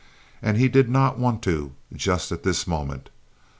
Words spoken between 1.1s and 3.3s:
want to just at this moment.